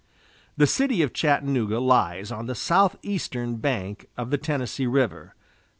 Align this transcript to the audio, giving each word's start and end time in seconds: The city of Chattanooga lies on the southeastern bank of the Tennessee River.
The 0.57 0.65
city 0.65 1.03
of 1.03 1.13
Chattanooga 1.13 1.79
lies 1.79 2.31
on 2.31 2.47
the 2.47 2.55
southeastern 2.55 3.57
bank 3.57 4.07
of 4.17 4.31
the 4.31 4.39
Tennessee 4.39 4.87
River. 4.87 5.35